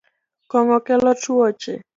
Kong’o 0.51 0.77
kelo 0.85 1.11
tuoche 1.21 1.73